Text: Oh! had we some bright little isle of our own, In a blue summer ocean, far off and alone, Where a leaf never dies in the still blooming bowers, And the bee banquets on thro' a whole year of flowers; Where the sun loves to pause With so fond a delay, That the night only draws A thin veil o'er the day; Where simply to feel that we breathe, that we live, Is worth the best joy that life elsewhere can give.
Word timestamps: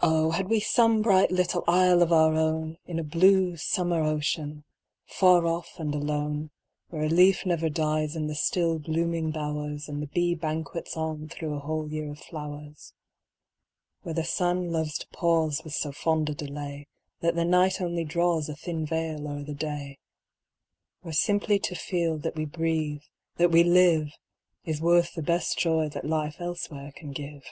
Oh! 0.00 0.30
had 0.30 0.48
we 0.48 0.60
some 0.60 1.02
bright 1.02 1.32
little 1.32 1.64
isle 1.66 2.02
of 2.02 2.12
our 2.12 2.36
own, 2.36 2.78
In 2.86 3.00
a 3.00 3.02
blue 3.02 3.56
summer 3.56 4.00
ocean, 4.00 4.62
far 5.06 5.44
off 5.44 5.80
and 5.80 5.92
alone, 5.92 6.52
Where 6.90 7.02
a 7.02 7.08
leaf 7.08 7.44
never 7.44 7.68
dies 7.68 8.14
in 8.14 8.28
the 8.28 8.36
still 8.36 8.78
blooming 8.78 9.32
bowers, 9.32 9.88
And 9.88 10.00
the 10.00 10.06
bee 10.06 10.36
banquets 10.36 10.96
on 10.96 11.28
thro' 11.28 11.52
a 11.54 11.58
whole 11.58 11.88
year 11.90 12.12
of 12.12 12.20
flowers; 12.20 12.94
Where 14.02 14.14
the 14.14 14.22
sun 14.22 14.70
loves 14.70 14.98
to 14.98 15.08
pause 15.08 15.64
With 15.64 15.74
so 15.74 15.90
fond 15.90 16.30
a 16.30 16.34
delay, 16.36 16.86
That 17.18 17.34
the 17.34 17.44
night 17.44 17.80
only 17.80 18.04
draws 18.04 18.48
A 18.48 18.54
thin 18.54 18.86
veil 18.86 19.26
o'er 19.26 19.42
the 19.42 19.52
day; 19.54 19.98
Where 21.00 21.12
simply 21.12 21.58
to 21.58 21.74
feel 21.74 22.18
that 22.18 22.36
we 22.36 22.44
breathe, 22.44 23.02
that 23.38 23.50
we 23.50 23.64
live, 23.64 24.12
Is 24.64 24.80
worth 24.80 25.14
the 25.14 25.22
best 25.22 25.58
joy 25.58 25.88
that 25.88 26.04
life 26.04 26.36
elsewhere 26.38 26.92
can 26.94 27.10
give. 27.10 27.42